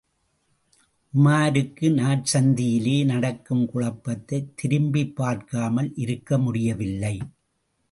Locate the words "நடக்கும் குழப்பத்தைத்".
3.05-4.51